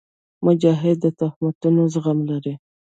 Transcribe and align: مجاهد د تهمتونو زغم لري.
مجاهد 0.45 0.97
د 1.03 1.05
تهمتونو 1.19 1.81
زغم 1.93 2.19
لري. 2.29 2.53